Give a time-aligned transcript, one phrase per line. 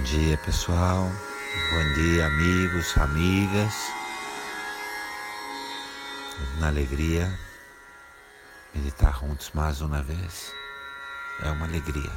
[0.00, 1.12] Bom dia, pessoal.
[1.72, 3.74] Bom dia, amigos, amigas.
[6.58, 7.38] Na alegria,
[8.74, 10.54] meditar juntos mais uma vez
[11.42, 12.10] é uma alegria.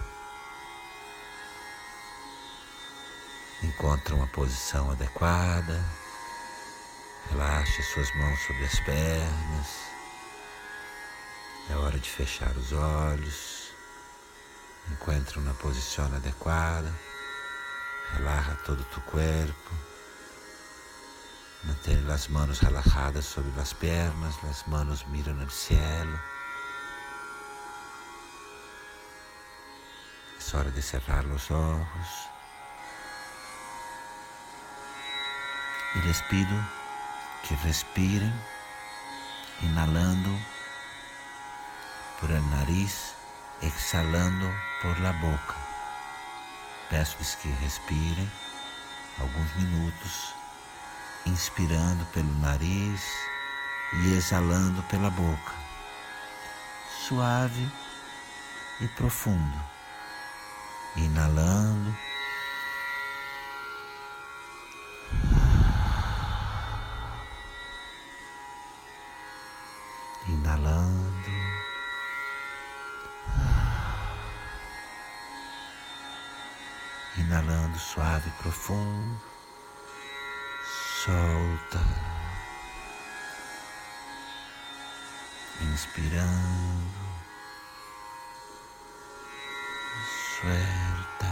[3.62, 5.84] Encontre uma posição adequada.
[7.32, 9.68] Relaxe suas mãos sobre as pernas.
[11.70, 13.74] É hora de fechar os olhos.
[14.90, 17.13] Encontre uma posição adequada.
[18.12, 19.72] Relaja todo tu cuerpo.
[21.64, 26.20] Mantém as mãos relajadas sobre as pernas, as mãos miram no cielo.
[30.54, 32.30] É hora de cerrar os olhos.
[35.96, 36.68] E les pido
[37.44, 38.34] que respirem,
[39.64, 40.30] inalando
[42.20, 43.16] por el nariz,
[43.62, 44.48] exhalando
[44.82, 45.73] por la boca.
[46.90, 48.30] Peço-lhes que respirem
[49.20, 50.34] alguns minutos,
[51.26, 53.02] inspirando pelo nariz
[53.94, 55.54] e exalando pela boca,
[57.08, 57.72] suave
[58.82, 59.64] e profundo,
[60.96, 61.96] inalando.
[77.24, 79.22] Inalando suave e profundo.
[81.06, 81.80] Solta.
[85.62, 87.00] Inspirando.
[90.36, 91.32] Suelta.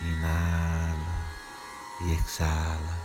[0.00, 0.96] Inala
[2.00, 2.98] e exala.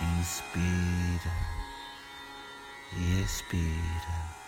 [0.00, 1.32] Inspira
[2.92, 4.41] e expira.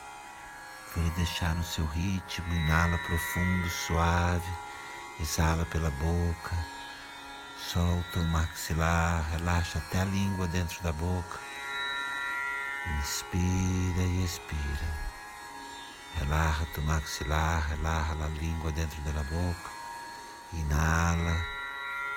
[0.97, 4.49] Vou deixar no seu ritmo, inala profundo, suave,
[5.19, 6.57] exala pela boca,
[7.59, 11.41] solta o maxilar, relaxa até a língua dentro da boca.
[13.01, 15.05] Inspira e expira.
[16.21, 19.71] Relaxa tu maxilar, relaxa a língua dentro da boca.
[20.53, 21.45] Inhala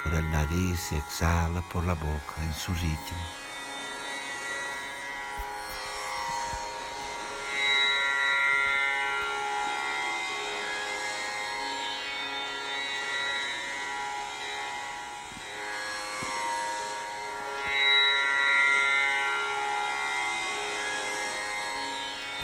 [0.03, 3.46] por el nariz e exhala por la boca em seu ritmo.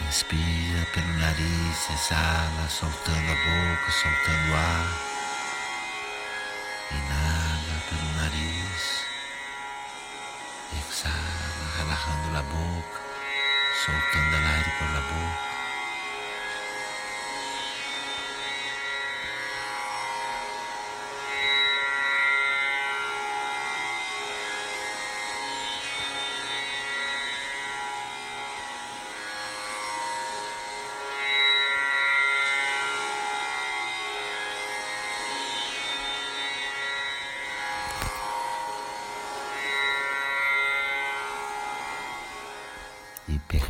[0.02, 4.88] Inspira pelo nariz, exala, soltando a boca, soltando o ar.
[6.92, 9.06] Inhala pelo nariz,
[10.80, 13.02] exala, relajando a boca,
[13.86, 15.53] soltando o aire por boca.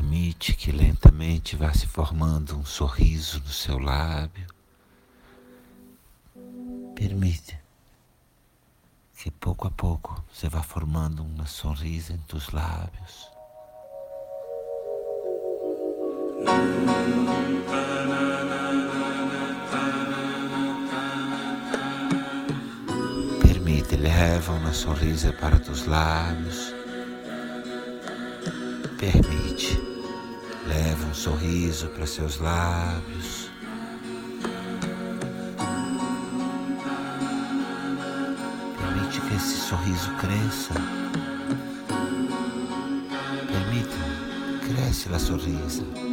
[0.04, 4.46] Permite que lentamente vá se formando um sorriso no seu lábio.
[6.94, 7.58] Permite
[9.16, 13.32] que pouco a pouco você vá formando uma sorriso em tus lábios.
[23.42, 26.74] Permite, leva uma sorriso para tus lábios.
[29.00, 29.93] Permite,
[30.68, 33.52] leva um sorriso para seus lábios.
[38.78, 40.74] Permite que esse sorriso cresça.
[43.48, 46.13] Permite, cresce a sorrisa.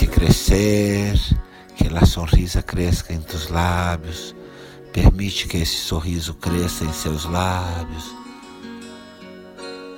[0.00, 1.20] Permite crescer,
[1.76, 4.34] que a sonrisa cresça em tus lábios.
[4.94, 8.04] Permite que esse sorriso cresça em seus lábios.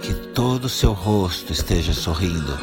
[0.02, 2.58] Que todo o seu rosto esteja sorrindo.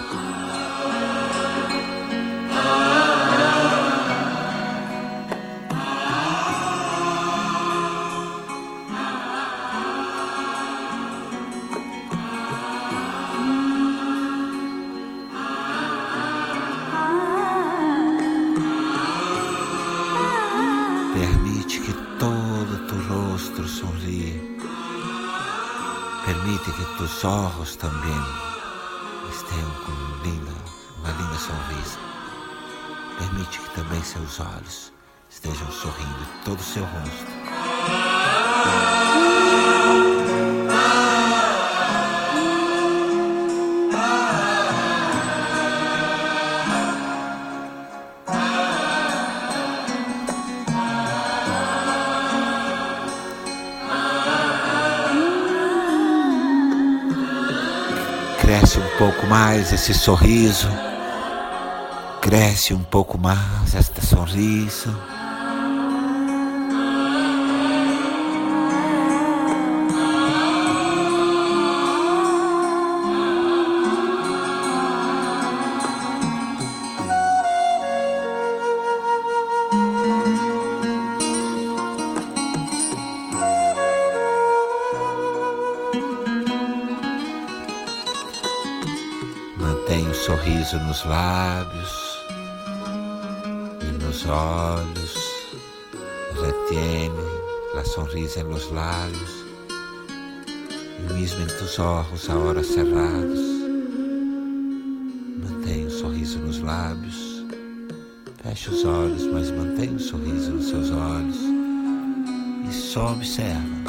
[27.80, 28.22] Também
[29.30, 29.92] estejam com
[30.24, 30.52] linda,
[30.98, 31.98] uma linda sorriso.
[33.18, 34.92] Permite que também seus olhos
[35.30, 37.40] estejam sorrindo, todo o seu rosto.
[58.70, 60.68] Cresce um pouco mais esse sorriso,
[62.22, 64.96] cresce um pouco mais esta sorriso.
[90.60, 92.20] Sorriso nos lábios
[93.82, 95.16] e nos olhos.
[96.42, 97.16] Retiene
[97.74, 99.46] la sonrisa en los labios
[101.00, 103.40] e mesmo em tus ojos ahora cerrados.
[105.44, 107.46] Mantém o sorriso nos lábios.
[108.44, 111.38] Feche os olhos, mas mantém o sorriso nos seus olhos
[112.68, 113.80] e só observa.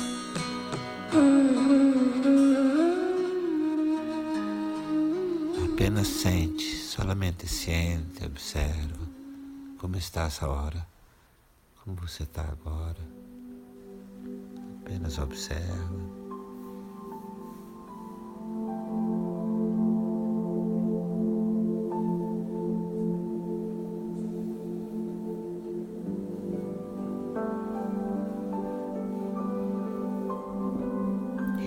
[7.40, 9.08] Solamente sente, observa
[9.78, 10.86] como está essa hora,
[11.82, 12.98] como você está agora.
[14.82, 16.20] Apenas observa.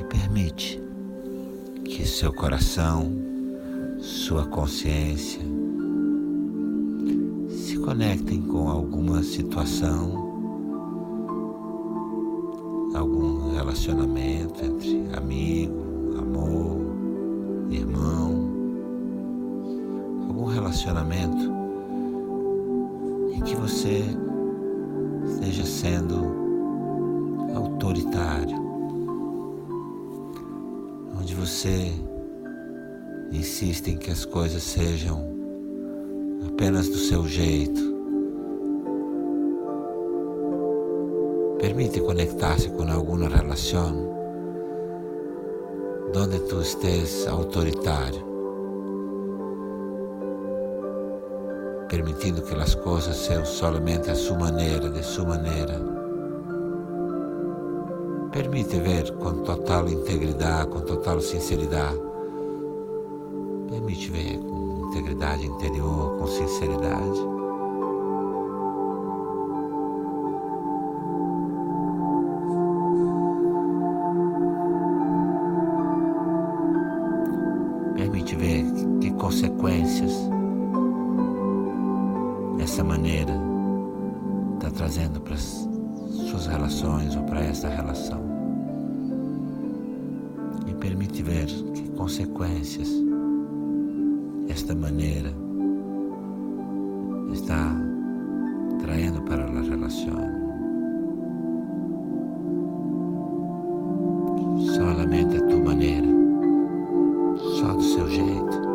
[0.10, 0.80] Permite
[1.86, 3.12] que seu coração
[4.00, 5.42] sua consciência
[7.94, 10.10] conectem com alguma situação,
[12.96, 16.82] algum relacionamento entre amigo, amor,
[17.70, 18.50] irmão,
[20.28, 21.54] algum relacionamento
[23.32, 24.04] em que você
[25.28, 26.26] esteja sendo
[27.54, 28.58] autoritário,
[31.16, 31.94] onde você
[33.32, 35.33] insiste em que as coisas sejam
[36.64, 37.82] apenas do seu jeito.
[41.60, 44.10] Permite conectar-se com alguma relação
[46.16, 48.24] onde tu estés autoritário,
[51.90, 55.82] permitindo que as coisas sejam solamente a sua maneira, de sua maneira.
[58.32, 62.00] Permite ver com total integridade, com total sinceridade
[63.70, 64.53] Permite ver
[64.94, 67.20] integridade interior, com sinceridade.
[77.96, 78.66] Permite ver
[79.02, 80.14] que consequências
[82.60, 83.34] essa maneira
[84.56, 85.68] está trazendo para as
[86.30, 88.22] suas relações ou para esta relação.
[90.68, 92.90] E permite ver que consequências
[94.54, 95.32] esta maneira
[97.34, 97.76] está
[98.80, 100.32] trayendo para la relación.
[104.76, 106.08] Solamente a tu maneira,
[107.60, 108.73] só do seu jeito.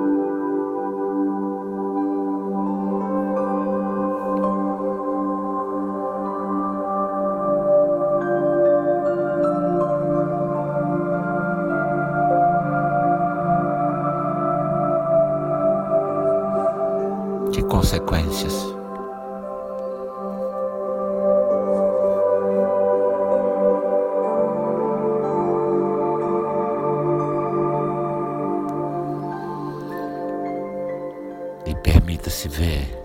[32.19, 33.05] E permita-se ver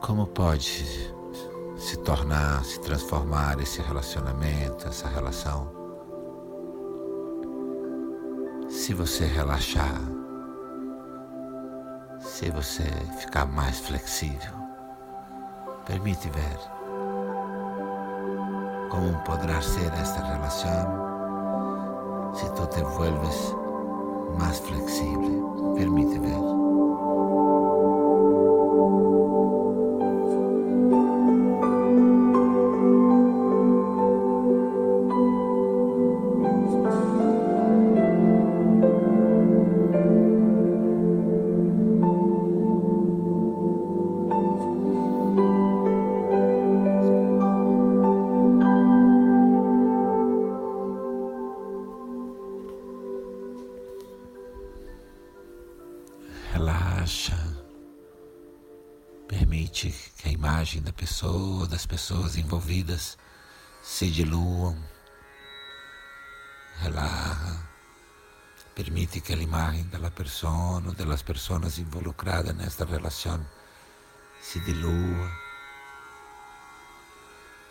[0.00, 1.12] como pode
[1.78, 5.70] se tornar, se transformar esse relacionamento, essa relação.
[8.68, 10.00] Se você relaxar,
[12.18, 12.82] se você
[13.20, 14.52] ficar mais flexível.
[15.86, 16.58] Permite ver
[18.90, 21.04] como poderá ser esta relação
[22.34, 23.54] se tu te vuelves
[24.36, 25.74] mais flexível.
[25.76, 26.53] Permite ver.
[28.84, 29.13] thank you.
[61.84, 63.18] Pessoa, das pessoas envolvidas
[63.82, 64.76] se diluam.
[66.80, 67.58] Relaja.
[68.74, 73.44] Permite que a imagem da persona, das pessoas involucradas nesta relação
[74.42, 75.30] se dilua.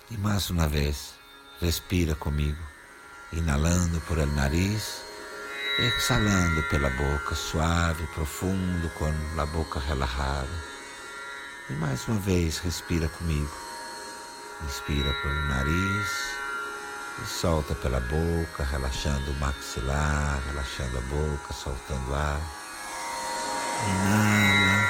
[0.09, 1.15] E mais uma vez,
[1.59, 2.63] respira comigo,
[3.33, 5.01] inalando por el nariz,
[5.79, 10.73] exhalando pela boca, suave, profundo, com a boca relajada.
[11.69, 13.72] E mais uma vez, respira comigo.
[14.61, 16.09] Inspira pelo nariz
[17.21, 22.41] e solta pela boca, relaxando o maxilar, relaxando a boca, soltando ar.
[23.87, 24.87] Inala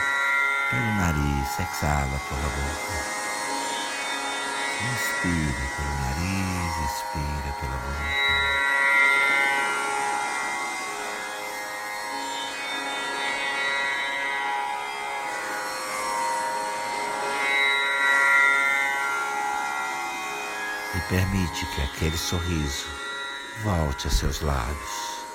[0.69, 3.23] pelo nariz, exala pela boca.
[4.91, 8.72] Inspira pelo nariz, expira pela boca.
[21.09, 22.87] Permite que aquele sorriso
[23.63, 25.25] volte a seus lábios,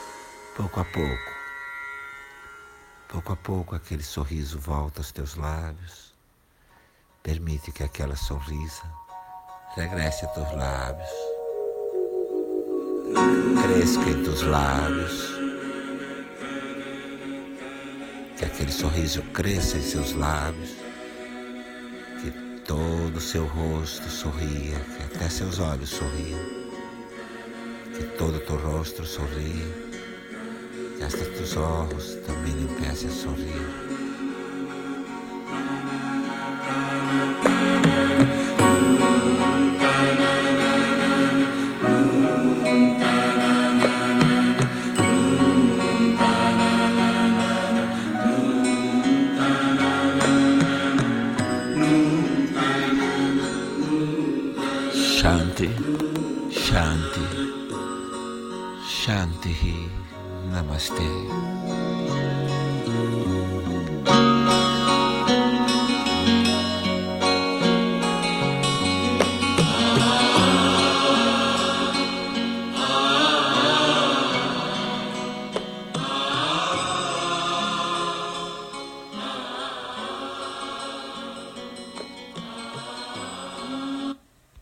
[0.56, 1.38] pouco a pouco.
[3.08, 6.14] Pouco a pouco aquele sorriso volta aos teus lábios.
[7.22, 8.82] Permite que aquela sorrisa
[9.74, 11.08] regresse a teus lábios.
[13.62, 15.28] Cresça em teus lábios.
[18.36, 20.87] Que aquele sorriso cresça em seus lábios
[22.68, 26.38] todo o seu rosto sorria, que até seus olhos sorriam,
[27.96, 29.66] que todo o teu rosto sorria,
[30.98, 34.07] que hasta tus olhos também empiecem a sorrir.
[60.52, 61.02] ナマステ